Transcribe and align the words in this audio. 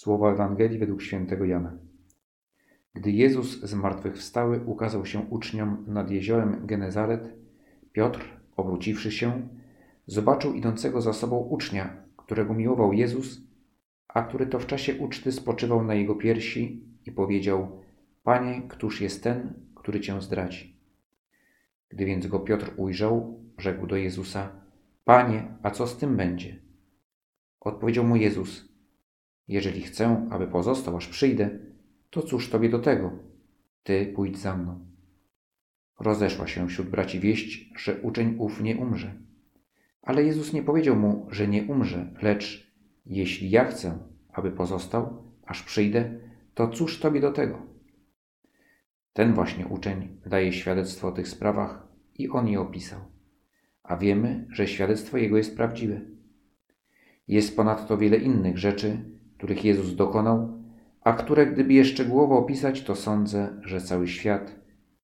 Słowa 0.00 0.32
Ewangelii 0.32 0.78
według 0.78 1.02
świętego 1.02 1.44
Jana. 1.44 1.78
Gdy 2.94 3.10
Jezus 3.10 3.60
zmartwychwstały 3.60 4.64
ukazał 4.64 5.06
się 5.06 5.20
uczniom 5.20 5.84
nad 5.86 6.10
jeziorem 6.10 6.66
Genezaret, 6.66 7.34
Piotr, 7.92 8.40
obróciwszy 8.56 9.12
się, 9.12 9.48
zobaczył 10.06 10.54
idącego 10.54 11.00
za 11.00 11.12
sobą 11.12 11.36
ucznia, 11.36 12.02
którego 12.16 12.54
miłował 12.54 12.92
Jezus, 12.92 13.40
a 14.08 14.22
który 14.22 14.46
to 14.46 14.58
w 14.58 14.66
czasie 14.66 14.94
uczty 14.94 15.32
spoczywał 15.32 15.84
na 15.84 15.94
jego 15.94 16.14
piersi 16.14 16.84
i 17.06 17.12
powiedział: 17.12 17.82
Panie, 18.22 18.62
któż 18.68 19.00
jest 19.00 19.22
ten, 19.22 19.54
który 19.74 20.00
cię 20.00 20.22
zdradzi? 20.22 20.76
Gdy 21.88 22.04
więc 22.04 22.26
go 22.26 22.40
Piotr 22.40 22.72
ujrzał, 22.76 23.40
rzekł 23.58 23.86
do 23.86 23.96
Jezusa: 23.96 24.52
Panie, 25.04 25.54
a 25.62 25.70
co 25.70 25.86
z 25.86 25.96
tym 25.96 26.16
będzie? 26.16 26.56
Odpowiedział 27.60 28.04
mu 28.04 28.16
Jezus: 28.16 28.69
jeżeli 29.50 29.82
chcę, 29.82 30.28
aby 30.30 30.46
pozostał, 30.46 30.96
aż 30.96 31.08
przyjdę, 31.08 31.50
to 32.10 32.22
cóż 32.22 32.50
tobie 32.50 32.68
do 32.68 32.78
tego? 32.78 33.10
Ty 33.82 34.12
pójdź 34.14 34.38
za 34.38 34.56
mną. 34.56 34.86
Rozeszła 36.00 36.46
się 36.46 36.68
wśród 36.68 36.88
braci 36.88 37.20
wieść, 37.20 37.70
że 37.76 38.00
uczeń 38.00 38.36
ów 38.38 38.60
nie 38.60 38.76
umrze. 38.76 39.14
Ale 40.02 40.24
Jezus 40.24 40.52
nie 40.52 40.62
powiedział 40.62 40.96
mu, 40.96 41.26
że 41.30 41.48
nie 41.48 41.62
umrze, 41.62 42.14
lecz 42.22 42.72
jeśli 43.06 43.50
ja 43.50 43.64
chcę, 43.64 43.98
aby 44.32 44.50
pozostał, 44.50 45.22
aż 45.46 45.62
przyjdę, 45.62 46.20
to 46.54 46.68
cóż 46.68 47.00
tobie 47.00 47.20
do 47.20 47.32
tego? 47.32 47.62
Ten 49.12 49.34
właśnie 49.34 49.66
uczeń 49.66 50.20
daje 50.26 50.52
świadectwo 50.52 51.08
o 51.08 51.12
tych 51.12 51.28
sprawach 51.28 51.88
i 52.18 52.28
on 52.28 52.48
je 52.48 52.60
opisał. 52.60 53.00
A 53.82 53.96
wiemy, 53.96 54.46
że 54.50 54.68
świadectwo 54.68 55.16
jego 55.16 55.36
jest 55.36 55.56
prawdziwe. 55.56 56.00
Jest 57.28 57.56
ponadto 57.56 57.98
wiele 57.98 58.16
innych 58.16 58.58
rzeczy, 58.58 59.19
których 59.40 59.64
Jezus 59.64 59.94
dokonał, 59.94 60.48
a 61.00 61.12
które 61.12 61.46
gdyby 61.46 61.72
je 61.72 61.84
szczegółowo 61.84 62.38
opisać, 62.38 62.82
to 62.82 62.94
sądzę, 62.94 63.60
że 63.62 63.80
cały 63.80 64.08
świat 64.08 64.54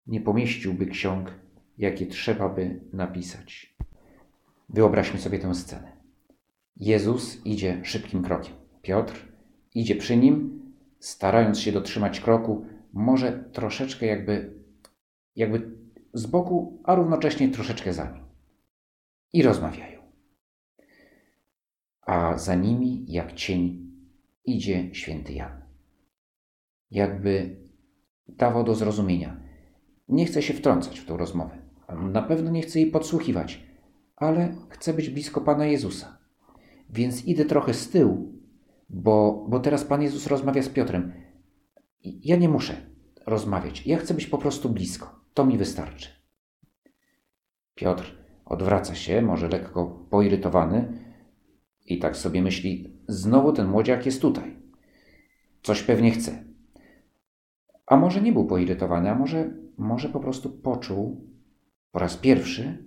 nie 0.06 0.20
pomieściłby 0.20 0.86
ksiąg, 0.86 1.30
jakie 1.78 2.06
trzeba 2.06 2.48
by 2.48 2.80
napisać. 2.92 3.76
Wyobraźmy 4.68 5.20
sobie 5.20 5.38
tę 5.38 5.54
scenę. 5.54 5.92
Jezus 6.76 7.46
idzie 7.46 7.80
szybkim 7.82 8.22
krokiem. 8.22 8.54
Piotr 8.82 9.28
idzie 9.74 9.96
przy 9.96 10.16
nim, 10.16 10.62
starając 10.98 11.60
się 11.60 11.72
dotrzymać 11.72 12.20
kroku, 12.20 12.66
może 12.92 13.44
troszeczkę 13.52 14.06
jakby, 14.06 14.54
jakby 15.36 15.70
z 16.14 16.26
boku, 16.26 16.82
a 16.84 16.94
równocześnie 16.94 17.48
troszeczkę 17.48 17.92
za 17.92 18.10
nim. 18.10 18.24
I 19.32 19.42
rozmawiają. 19.42 20.00
A 22.02 22.38
za 22.38 22.54
nimi, 22.54 23.04
jak 23.08 23.32
cień, 23.32 23.85
idzie 24.46 24.94
święty 24.94 25.32
Jan. 25.32 25.62
Jakby 26.90 27.56
dawał 28.28 28.64
do 28.64 28.74
zrozumienia. 28.74 29.40
Nie 30.08 30.26
chce 30.26 30.42
się 30.42 30.54
wtrącać 30.54 31.00
w 31.00 31.06
tą 31.06 31.16
rozmowę. 31.16 31.58
Na 32.12 32.22
pewno 32.22 32.50
nie 32.50 32.62
chce 32.62 32.80
jej 32.80 32.90
podsłuchiwać, 32.90 33.62
ale 34.16 34.54
chce 34.68 34.94
być 34.94 35.10
blisko 35.10 35.40
Pana 35.40 35.66
Jezusa. 35.66 36.18
Więc 36.90 37.24
idę 37.24 37.44
trochę 37.44 37.74
z 37.74 37.90
tyłu, 37.90 38.32
bo, 38.88 39.46
bo 39.48 39.60
teraz 39.60 39.84
Pan 39.84 40.02
Jezus 40.02 40.26
rozmawia 40.26 40.62
z 40.62 40.68
Piotrem. 40.68 41.12
Ja 42.04 42.36
nie 42.36 42.48
muszę 42.48 42.76
rozmawiać. 43.26 43.86
Ja 43.86 43.98
chcę 43.98 44.14
być 44.14 44.26
po 44.26 44.38
prostu 44.38 44.68
blisko. 44.68 45.20
To 45.34 45.46
mi 45.46 45.58
wystarczy. 45.58 46.08
Piotr 47.74 48.18
odwraca 48.44 48.94
się, 48.94 49.22
może 49.22 49.48
lekko 49.48 50.06
poirytowany, 50.10 51.05
i 51.86 51.98
tak 51.98 52.16
sobie 52.16 52.42
myśli, 52.42 52.98
znowu 53.08 53.52
ten 53.52 53.68
młodziak 53.68 54.06
jest 54.06 54.22
tutaj. 54.22 54.56
Coś 55.62 55.82
pewnie 55.82 56.10
chce. 56.10 56.44
A 57.86 57.96
może 57.96 58.20
nie 58.20 58.32
był 58.32 58.46
poirytowany, 58.46 59.10
a 59.10 59.14
może, 59.14 59.54
może 59.78 60.08
po 60.08 60.20
prostu 60.20 60.50
poczuł 60.50 61.30
po 61.90 61.98
raz 61.98 62.16
pierwszy 62.16 62.84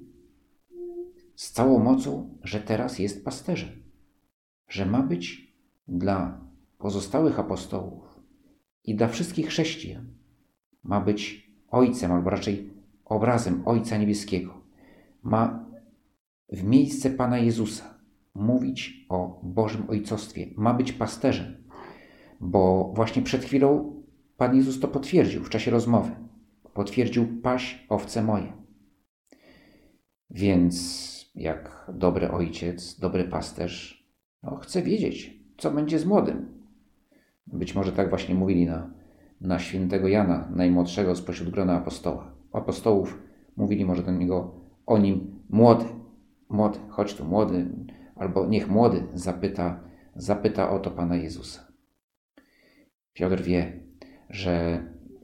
z 1.36 1.52
całą 1.52 1.80
mocą, 1.80 2.38
że 2.44 2.60
teraz 2.60 3.00
jest 3.00 3.26
pasterzem. 3.26 3.70
Że 4.68 4.86
ma 4.86 5.04
być 5.04 5.54
dla 5.88 6.42
pozostałych 6.78 7.40
apostołów 7.40 8.20
i 8.84 8.96
dla 8.96 9.08
wszystkich 9.08 9.48
chrześcijan. 9.48 10.08
Ma 10.84 11.02
być 11.02 11.52
ojcem, 11.70 12.12
albo 12.12 12.30
raczej 12.30 12.74
obrazem 13.06 13.62
Ojca 13.66 13.98
Niebieskiego. 13.98 14.62
Ma 15.24 15.66
w 16.52 16.64
miejsce 16.64 17.10
Pana 17.10 17.38
Jezusa 17.38 17.99
mówić 18.40 19.06
o 19.10 19.40
Bożym 19.44 19.90
Ojcostwie, 19.90 20.48
ma 20.58 20.74
być 20.74 20.92
pasterzem, 20.92 21.64
bo 22.40 22.92
właśnie 22.96 23.22
przed 23.22 23.46
chwilą 23.46 24.00
Pan 24.40 24.56
Jezus 24.56 24.80
to 24.80 24.88
potwierdził 24.88 25.44
w 25.44 25.50
czasie 25.50 25.72
rozmowy. 25.72 26.12
Potwierdził: 26.74 27.42
Paś 27.42 27.86
owce 27.90 28.24
moje. 28.24 28.54
Więc, 30.30 31.32
jak 31.36 31.92
dobry 31.94 32.32
ojciec, 32.32 33.00
dobry 33.00 33.24
pasterz, 33.24 34.10
no, 34.44 34.56
chce 34.56 34.82
wiedzieć, 34.82 35.40
co 35.58 35.72
będzie 35.72 36.00
z 36.00 36.06
młodym. 36.06 36.46
Być 37.48 37.76
może 37.76 37.92
tak 37.92 38.10
właśnie 38.10 38.36
mówili 38.36 38.66
na, 38.66 38.94
na 39.42 39.60
świętego 39.60 40.08
Jana, 40.08 40.52
najmłodszego 40.56 41.16
spośród 41.16 41.50
grona 41.50 41.78
apostoła. 41.78 42.32
Apostołów 42.52 43.20
mówili 43.56 43.86
może 43.86 44.04
do 44.04 44.12
niego 44.12 44.56
o 44.86 44.98
nim 44.98 45.40
młody. 45.50 45.86
Młody, 46.50 46.80
chodź 46.90 47.14
tu, 47.14 47.26
młody, 47.26 47.70
albo 48.20 48.48
niech 48.48 48.70
młody 48.70 49.04
zapyta, 49.14 49.84
zapyta 50.16 50.70
o 50.70 50.80
to 50.80 50.92
Pana 50.92 51.16
Jezusa. 51.16 51.68
Piotr 53.14 53.44
wie, 53.44 53.80
że 54.30 54.84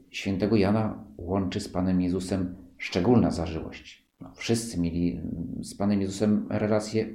świętego 0.10 0.56
Jana 0.56 1.04
łączy 1.18 1.60
z 1.60 1.70
Panem 1.70 2.02
Jezusem 2.02 2.56
szczególna 2.78 3.32
zażyłość. 3.32 4.06
No, 4.22 4.32
wszyscy 4.36 4.80
mieli 4.80 5.22
z 5.62 5.76
Panem 5.76 6.02
Jezusem 6.02 6.48
relację 6.50 7.06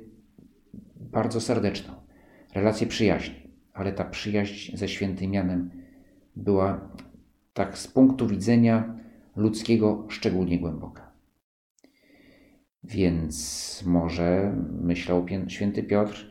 bardzo 1.00 1.40
serdeczną, 1.40 1.94
relację 2.54 2.86
przyjaźni, 2.86 3.50
ale 3.72 3.92
ta 3.92 4.04
przyjaźń 4.04 4.76
ze 4.76 4.88
świętym 4.88 5.34
Janem 5.34 5.70
była 6.36 6.90
tak 7.54 7.78
z 7.78 7.88
punktu 7.88 8.26
widzenia 8.26 8.96
ludzkiego 9.36 10.06
szczególnie 10.08 10.58
głęboka. 10.58 11.09
Więc 12.84 13.82
może, 13.86 14.56
myślał 14.82 15.26
święty 15.48 15.82
Piotr, 15.82 16.26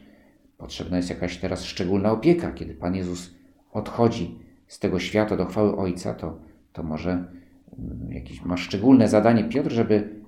potrzebna 0.58 0.98
jest 0.98 1.10
jakaś 1.10 1.38
teraz 1.38 1.64
szczególna 1.64 2.12
opieka. 2.12 2.52
Kiedy 2.52 2.74
Pan 2.74 2.96
Jezus 2.96 3.36
odchodzi 3.72 4.40
z 4.68 4.80
tego 4.80 5.00
świata 5.00 5.38
do 5.38 5.46
chwały 5.46 5.78
Ojca, 5.78 6.14
to, 6.14 6.40
to 6.74 6.84
może 6.84 7.12
mm, 7.12 8.12
jakieś 8.12 8.46
ma 8.46 8.58
szczególne 8.58 9.08
zadanie 9.08 9.44
Piotr, 9.44 9.72
żeby, 9.72 10.22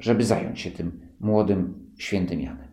żeby 0.00 0.24
zająć 0.24 0.60
się 0.60 0.70
tym 0.70 1.00
młodym 1.20 1.90
świętym 1.96 2.40
Janem. 2.40 2.68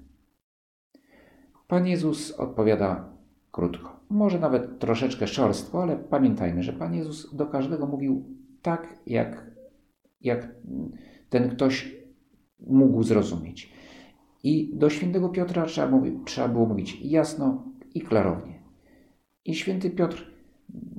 Pan 1.68 1.88
Jezus 1.88 2.32
odpowiada 2.32 3.10
krótko, 3.52 4.00
może 4.10 4.40
nawet 4.40 4.80
troszeczkę 4.80 5.28
szorstwo, 5.28 5.84
ale 5.84 5.98
pamiętajmy, 5.98 6.64
że 6.64 6.74
Pan 6.74 6.94
Jezus 6.94 7.36
do 7.36 7.46
każdego 7.46 7.88
mówił 7.88 8.26
tak, 8.62 8.98
jak, 9.08 9.52
jak 10.22 10.48
ten 11.30 11.50
ktoś 11.50 12.01
mógł 12.72 13.04
zrozumieć. 13.04 13.74
I 14.44 14.72
do 14.74 14.90
świętego 14.90 15.30
Piotra 15.30 15.66
trzeba, 15.66 15.88
mówi, 15.88 16.20
trzeba 16.26 16.48
było 16.48 16.66
mówić 16.66 16.98
jasno 17.02 17.64
i 17.94 18.02
klarownie. 18.02 18.60
I 19.46 19.56
święty 19.56 19.90
Piotr, 19.90 20.32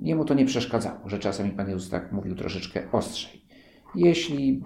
jemu 0.03 0.25
to 0.25 0.34
nie 0.34 0.44
przeszkadzało, 0.44 1.09
że 1.09 1.19
czasami 1.19 1.50
Pan 1.50 1.69
Jezus 1.69 1.91
tak 1.91 2.12
mówił 2.12 2.34
troszeczkę 2.34 2.93
ostrzej. 2.93 3.43
Jeśli 3.94 4.62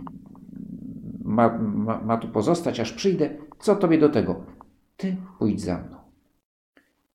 ma, 1.25 1.59
ma, 1.59 2.03
ma 2.03 2.17
tu 2.17 2.29
pozostać, 2.29 2.81
aż 2.81 2.93
przyjdę, 2.93 3.31
co 3.59 3.77
tobie 3.77 3.99
do 3.99 4.09
tego? 4.09 4.45
Ty 4.97 5.17
pójdź 5.39 5.61
za 5.61 5.79
mną. 5.79 5.97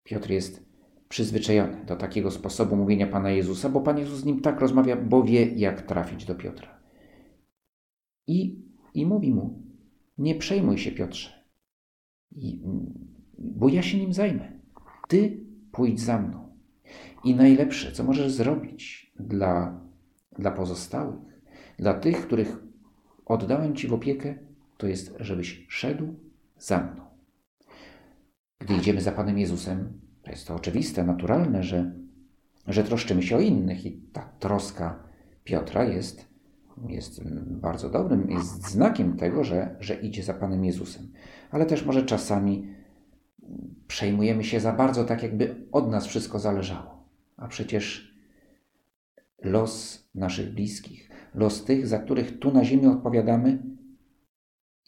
Piotr 0.04 0.30
jest 0.30 0.72
przyzwyczajony 1.10 1.86
do 1.86 1.96
takiego 1.96 2.32
sposobu 2.32 2.76
mówienia 2.76 3.08
Pana 3.08 3.32
Jezusa, 3.32 3.70
bo 3.70 3.82
Pan 3.82 3.98
Jezus 3.98 4.20
z 4.20 4.26
nim 4.26 4.42
tak 4.42 4.60
rozmawia, 4.60 4.96
bo 4.96 5.24
wie, 5.24 5.46
jak 5.46 5.82
trafić 5.82 6.26
do 6.26 6.36
Piotra. 6.36 6.80
I, 8.28 8.60
i 8.94 9.06
mówi 9.06 9.34
mu: 9.34 9.62
nie 10.22 10.36
przejmuj 10.36 10.78
się, 10.78 10.92
Piotrze, 10.92 11.30
bo 13.38 13.70
ja 13.70 13.82
się 13.82 13.98
nim 13.98 14.14
zajmę. 14.14 14.52
Ty 15.08 15.40
pójdź 15.72 16.00
za 16.00 16.20
mną. 16.20 16.58
I 17.24 17.36
najlepsze, 17.36 17.92
co 17.92 18.04
możesz 18.04 18.32
zrobić 18.32 19.14
dla, 19.20 19.82
dla 20.40 20.52
pozostałych, 20.52 21.20
dla 21.78 21.94
tych, 21.94 22.26
których 22.28 22.58
oddałem 23.26 23.76
Ci 23.76 23.88
w 23.88 23.94
opiekę, 23.94 24.36
to 24.78 24.88
jest, 24.88 25.16
żebyś 25.20 25.66
szedł 25.70 26.16
za 26.58 26.78
mną. 26.78 27.06
Gdy 28.60 28.74
idziemy 28.74 29.02
za 29.02 29.12
Panem 29.12 29.40
Jezusem, 29.40 30.02
to 30.24 30.32
jest 30.32 30.48
to 30.48 30.56
oczywiste, 30.56 31.04
naturalne, 31.04 31.64
że, 31.64 31.96
że 32.68 32.84
troszczymy 32.84 33.24
się 33.24 33.38
o 33.38 33.40
innych 33.40 33.86
i 33.86 33.92
ta 33.92 34.22
troska 34.40 35.04
Piotra 35.44 35.84
jest 35.84 36.31
jest 36.88 37.24
bardzo 37.46 37.90
dobrym, 37.90 38.30
jest 38.30 38.68
znakiem 38.68 39.18
tego, 39.18 39.44
że, 39.44 39.76
że 39.80 39.96
idzie 39.96 40.24
za 40.24 40.34
Panem 40.34 40.66
Jezusem. 40.66 41.12
Ale 41.52 41.66
też 41.66 41.86
może 41.86 42.06
czasami 42.06 42.68
przejmujemy 43.88 44.44
się 44.44 44.60
za 44.60 44.74
bardzo, 44.74 45.04
tak 45.04 45.24
jakby 45.24 45.68
od 45.72 45.92
nas 45.92 46.06
wszystko 46.06 46.40
zależało. 46.40 47.08
A 47.38 47.48
przecież 47.48 48.16
los 49.42 50.04
naszych 50.16 50.54
bliskich, 50.54 51.10
los 51.34 51.64
tych, 51.64 51.88
za 51.88 52.00
których 52.00 52.40
tu 52.40 52.52
na 52.52 52.66
ziemi 52.66 52.88
odpowiadamy, 52.88 53.64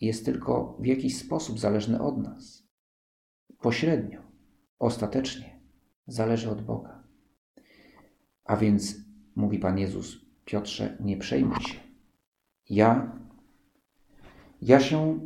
jest 0.01 0.25
tylko 0.25 0.77
w 0.79 0.85
jakiś 0.85 1.17
sposób 1.17 1.59
zależny 1.59 2.01
od 2.01 2.17
nas. 2.17 2.67
Pośrednio, 3.61 4.21
ostatecznie 4.79 5.59
zależy 6.07 6.51
od 6.51 6.61
Boga. 6.61 7.03
A 8.45 8.57
więc, 8.57 8.95
mówi 9.35 9.59
Pan 9.59 9.77
Jezus, 9.77 10.22
Piotrze, 10.45 10.97
nie 10.99 11.17
przejmuj 11.17 11.55
się. 11.55 11.79
Ja, 12.69 13.11
ja 14.61 14.79
się 14.79 15.19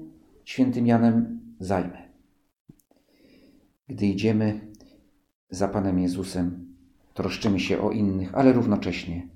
świętym 0.46 0.88
Janem 0.88 1.40
zajmę. 1.60 2.08
Gdy 3.88 4.06
idziemy 4.06 4.60
za 5.50 5.68
Panem 5.68 6.00
Jezusem, 6.00 6.76
troszczymy 7.14 7.60
się 7.60 7.82
o 7.82 7.92
innych, 7.92 8.36
ale 8.36 8.54
równocześnie 8.54 9.28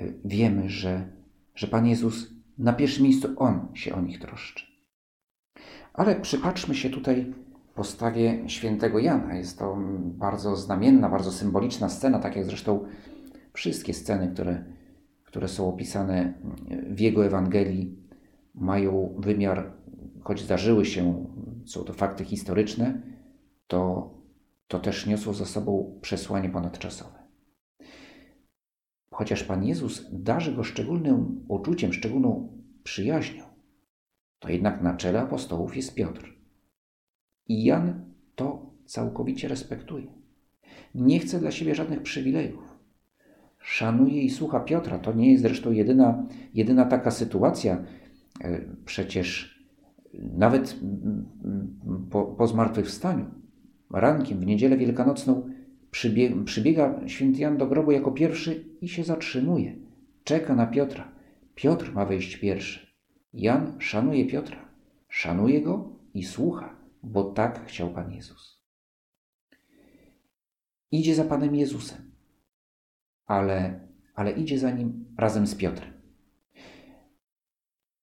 y, 0.00 0.14
wiemy, 0.24 0.70
że, 0.70 1.08
że 1.54 1.66
Pan 1.66 1.86
Jezus 1.86 2.32
na 2.58 2.72
pierwszym 2.72 3.04
miejscu 3.04 3.28
On 3.36 3.68
się 3.74 3.94
o 3.94 4.00
nich 4.00 4.18
troszczy. 4.18 4.66
Ale 5.92 6.20
przypatrzmy 6.20 6.74
się 6.74 6.90
tutaj 6.90 7.34
postawie 7.74 8.44
świętego 8.46 8.98
Jana. 8.98 9.34
Jest 9.34 9.58
to 9.58 9.78
bardzo 10.02 10.56
znamienna, 10.56 11.08
bardzo 11.08 11.32
symboliczna 11.32 11.88
scena, 11.88 12.18
tak 12.18 12.36
jak 12.36 12.44
zresztą 12.44 12.84
wszystkie 13.52 13.94
sceny, 13.94 14.30
które, 14.34 14.64
które 15.32 15.48
są 15.48 15.68
opisane 15.68 16.34
w 16.90 17.00
jego 17.00 17.26
Ewangelii, 17.26 17.96
mają 18.54 19.14
wymiar, 19.18 19.72
choć 20.20 20.40
zdarzyły 20.40 20.84
się, 20.84 21.26
są 21.64 21.84
to 21.84 21.92
fakty 21.92 22.24
historyczne, 22.24 23.02
to, 23.66 24.10
to 24.68 24.78
też 24.78 25.06
niosą 25.06 25.34
za 25.34 25.46
sobą 25.46 25.98
przesłanie 26.02 26.48
ponadczasowe. 26.48 27.18
Chociaż 29.10 29.44
Pan 29.44 29.64
Jezus 29.64 30.06
darzy 30.12 30.52
go 30.52 30.64
szczególnym 30.64 31.44
uczuciem, 31.48 31.92
szczególną 31.92 32.58
przyjaźnią, 32.82 33.44
to 34.38 34.48
jednak 34.48 34.82
na 34.82 34.96
czele 34.96 35.20
apostołów 35.20 35.76
jest 35.76 35.94
Piotr. 35.94 36.34
I 37.48 37.64
Jan 37.64 38.14
to 38.34 38.70
całkowicie 38.84 39.48
respektuje. 39.48 40.06
Nie 40.94 41.18
chce 41.18 41.38
dla 41.38 41.50
siebie 41.50 41.74
żadnych 41.74 42.02
przywilejów. 42.02 42.71
Szanuje 43.62 44.22
i 44.22 44.30
słucha 44.30 44.60
Piotra. 44.60 44.98
To 44.98 45.12
nie 45.12 45.30
jest 45.30 45.42
zresztą 45.42 45.72
jedyna, 45.72 46.26
jedyna 46.54 46.84
taka 46.84 47.10
sytuacja. 47.10 47.84
E, 48.40 48.60
przecież 48.84 49.62
nawet 50.14 50.76
po, 52.10 52.24
po 52.24 52.46
zmartwychwstaniu, 52.46 53.26
rankiem 53.90 54.38
w 54.38 54.46
niedzielę 54.46 54.76
wielkanocną, 54.76 55.50
przybiega, 55.90 56.44
przybiega 56.44 57.00
święty 57.06 57.40
Jan 57.40 57.56
do 57.56 57.66
grobu 57.66 57.92
jako 57.92 58.12
pierwszy 58.12 58.64
i 58.80 58.88
się 58.88 59.04
zatrzymuje. 59.04 59.76
Czeka 60.24 60.54
na 60.54 60.66
Piotra. 60.66 61.12
Piotr 61.54 61.92
ma 61.92 62.04
wejść 62.04 62.36
pierwszy. 62.36 62.86
Jan 63.32 63.76
szanuje 63.78 64.26
Piotra, 64.26 64.68
szanuje 65.08 65.62
go 65.62 65.92
i 66.14 66.24
słucha, 66.24 66.76
bo 67.02 67.24
tak 67.24 67.66
chciał 67.66 67.90
Pan 67.90 68.12
Jezus. 68.12 68.62
Idzie 70.90 71.14
za 71.14 71.24
Panem 71.24 71.54
Jezusem, 71.54 72.11
ale, 73.32 73.88
ale 74.14 74.32
idzie 74.32 74.58
za 74.58 74.70
nim 74.70 75.04
razem 75.18 75.46
z 75.46 75.54
Piotrem. 75.54 75.92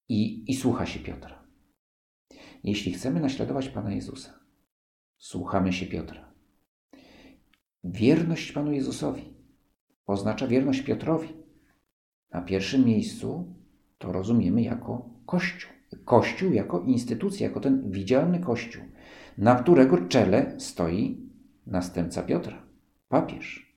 I, 0.09 0.51
I 0.51 0.55
słucha 0.55 0.85
się 0.85 0.99
Piotra. 0.99 1.43
Jeśli 2.63 2.93
chcemy 2.93 3.19
naśladować 3.19 3.69
Pana 3.69 3.91
Jezusa, 3.91 4.39
słuchamy 5.17 5.73
się 5.73 5.85
Piotra. 5.85 6.33
Wierność 7.83 8.51
Panu 8.51 8.71
Jezusowi 8.71 9.33
oznacza 10.05 10.47
wierność 10.47 10.81
Piotrowi. 10.81 11.29
Na 12.31 12.41
pierwszym 12.41 12.85
miejscu 12.85 13.55
to 13.97 14.11
rozumiemy 14.11 14.61
jako 14.61 15.09
Kościół. 15.25 15.71
Kościół 16.05 16.53
jako 16.53 16.81
instytucja, 16.81 17.47
jako 17.47 17.59
ten 17.59 17.91
widzialny 17.91 18.39
Kościół, 18.39 18.83
na 19.37 19.55
którego 19.55 20.07
czele 20.07 20.59
stoi 20.59 21.29
następca 21.65 22.23
Piotra, 22.23 22.63
papież. 23.07 23.68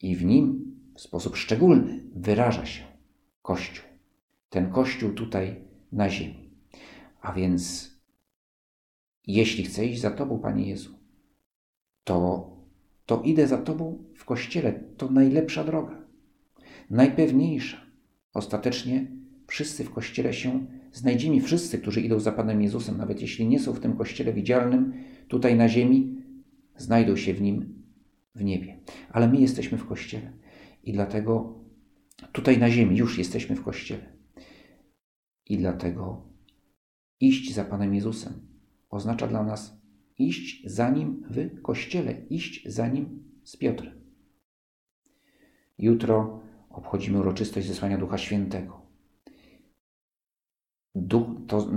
I 0.00 0.16
w 0.16 0.24
nim 0.24 0.76
w 0.94 1.00
sposób 1.00 1.36
szczególny 1.36 2.04
wyraża 2.14 2.66
się 2.66 2.84
Kościół. 3.42 3.84
Ten 4.48 4.70
Kościół 4.70 5.12
tutaj 5.12 5.64
na 5.92 6.10
ziemi. 6.10 6.50
A 7.20 7.32
więc, 7.32 7.90
jeśli 9.26 9.64
chcę 9.64 9.86
iść 9.86 10.00
za 10.00 10.10
Tobą, 10.10 10.38
Panie 10.38 10.68
Jezu, 10.68 10.90
to, 12.04 12.50
to 13.06 13.22
idę 13.22 13.46
za 13.46 13.58
Tobą 13.58 14.04
w 14.16 14.24
Kościele. 14.24 14.72
To 14.96 15.10
najlepsza 15.10 15.64
droga, 15.64 16.06
najpewniejsza. 16.90 17.86
Ostatecznie 18.34 19.06
wszyscy 19.46 19.84
w 19.84 19.90
Kościele 19.90 20.32
się 20.32 20.66
znajdziemy, 20.92 21.40
wszyscy, 21.40 21.78
którzy 21.78 22.00
idą 22.00 22.20
za 22.20 22.32
Panem 22.32 22.62
Jezusem, 22.62 22.96
nawet 22.96 23.20
jeśli 23.20 23.46
nie 23.46 23.60
są 23.60 23.72
w 23.72 23.80
tym 23.80 23.96
Kościele 23.96 24.32
widzialnym, 24.32 24.92
tutaj 25.28 25.56
na 25.56 25.68
ziemi, 25.68 26.22
znajdą 26.76 27.16
się 27.16 27.34
w 27.34 27.42
nim 27.42 27.75
w 28.36 28.44
niebie. 28.44 28.80
Ale 29.10 29.28
my 29.28 29.36
jesteśmy 29.36 29.78
w 29.78 29.86
Kościele 29.86 30.32
i 30.82 30.92
dlatego 30.92 31.58
tutaj 32.32 32.58
na 32.58 32.70
ziemi 32.70 32.96
już 32.96 33.18
jesteśmy 33.18 33.56
w 33.56 33.64
Kościele. 33.64 34.12
I 35.46 35.58
dlatego 35.58 36.28
iść 37.20 37.54
za 37.54 37.64
Panem 37.64 37.94
Jezusem 37.94 38.32
oznacza 38.90 39.26
dla 39.26 39.42
nas 39.42 39.80
iść 40.18 40.70
za 40.70 40.90
Nim 40.90 41.22
w 41.30 41.62
Kościele, 41.62 42.26
iść 42.30 42.68
za 42.68 42.88
Nim 42.88 43.24
z 43.44 43.56
Piotrem. 43.56 43.94
Jutro 45.78 46.40
obchodzimy 46.70 47.18
uroczystość 47.18 47.66
zesłania 47.66 47.98
Ducha 47.98 48.18
Świętego. 48.18 48.86
Duch, 50.94 51.26
to, 51.46 51.70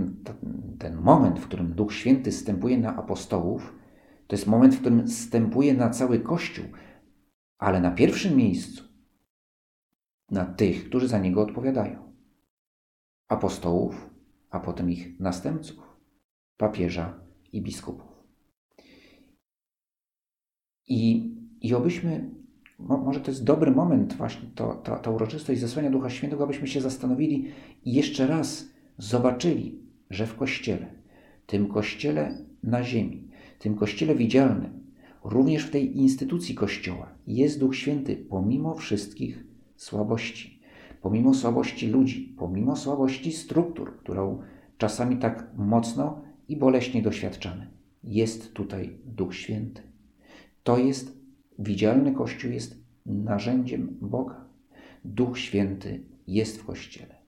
ten 0.80 0.96
moment, 0.96 1.40
w 1.40 1.48
którym 1.48 1.74
Duch 1.74 1.94
Święty 1.94 2.32
stępuje 2.32 2.78
na 2.78 2.96
apostołów, 2.96 3.79
to 4.30 4.36
jest 4.36 4.48
moment, 4.48 4.76
w 4.76 4.80
którym 4.80 5.08
stępuje 5.08 5.74
na 5.74 5.90
cały 5.90 6.20
Kościół, 6.20 6.66
ale 7.58 7.82
na 7.82 7.92
pierwszym 7.92 8.38
miejscu 8.38 8.84
na 10.32 10.46
tych, 10.46 10.90
którzy 10.90 11.08
za 11.08 11.20
niego 11.20 11.42
odpowiadają. 11.42 12.14
Apostołów, 13.28 14.10
a 14.50 14.60
potem 14.60 14.90
ich 14.90 15.20
następców, 15.20 15.98
papieża 16.58 17.20
i 17.54 17.62
biskupów. 17.62 18.24
I, 20.88 21.34
i 21.62 21.74
obyśmy, 21.74 22.30
może 22.80 23.20
to 23.20 23.32
jest 23.32 23.44
dobry 23.44 23.72
moment, 23.72 24.14
właśnie 24.14 24.50
to, 24.56 24.76
ta, 24.76 25.00
ta 25.00 25.12
uroczystość 25.12 25.60
zesłania 25.60 25.90
Ducha 25.90 26.10
Świętego, 26.10 26.44
abyśmy 26.44 26.68
się 26.68 26.82
zastanowili 26.82 27.52
i 27.84 27.94
jeszcze 27.94 28.28
raz 28.28 28.70
zobaczyli, 28.98 29.82
że 30.10 30.28
w 30.28 30.36
Kościele, 30.36 30.94
tym 31.46 31.68
Kościele 31.68 32.46
na 32.64 32.84
ziemi, 32.84 33.29
tym 33.60 33.76
Kościele 33.76 34.16
widzialnym, 34.16 34.94
również 35.24 35.66
w 35.66 35.72
tej 35.72 35.98
instytucji 35.98 36.56
Kościoła 36.56 37.10
jest 37.28 37.60
Duch 37.60 37.76
Święty 37.76 38.16
pomimo 38.16 38.76
wszystkich 38.76 39.44
słabości, 39.76 40.62
pomimo 41.02 41.34
słabości 41.34 41.88
ludzi, 41.88 42.36
pomimo 42.38 42.76
słabości 42.76 43.32
struktur, 43.32 43.98
którą 43.98 44.42
czasami 44.78 45.18
tak 45.18 45.52
mocno 45.58 46.22
i 46.48 46.58
boleśnie 46.58 47.02
doświadczamy. 47.02 47.68
Jest 48.04 48.54
tutaj 48.54 48.98
Duch 49.06 49.36
Święty. 49.36 49.82
To 50.64 50.78
jest, 50.78 51.18
widzialny 51.60 52.12
Kościół 52.12 52.52
jest 52.52 52.84
narzędziem 53.06 53.98
Boga. 54.02 54.46
Duch 55.06 55.40
Święty 55.40 56.04
jest 56.28 56.58
w 56.58 56.66
Kościele 56.66 57.20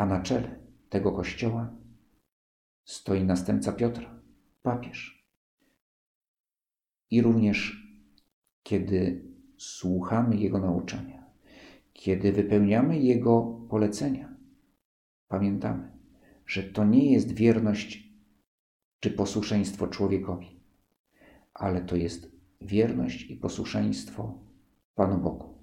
a 0.00 0.06
na 0.06 0.20
czele 0.20 0.58
tego 0.88 1.12
kościoła 1.12 1.70
stoi 2.84 3.24
następca 3.24 3.72
Piotra, 3.72 4.19
papież. 4.62 5.26
I 7.10 7.22
również 7.22 7.88
kiedy 8.62 9.24
słuchamy 9.56 10.36
Jego 10.36 10.58
nauczania, 10.58 11.26
kiedy 11.92 12.32
wypełniamy 12.32 12.98
Jego 12.98 13.42
polecenia, 13.70 14.36
pamiętamy, 15.28 15.90
że 16.46 16.62
to 16.62 16.84
nie 16.84 17.12
jest 17.12 17.32
wierność 17.32 18.10
czy 19.00 19.10
posłuszeństwo 19.10 19.86
człowiekowi, 19.86 20.60
ale 21.54 21.80
to 21.80 21.96
jest 21.96 22.32
wierność 22.60 23.30
i 23.30 23.36
posłuszeństwo 23.36 24.38
Panu 24.94 25.18
Bogu. 25.18 25.59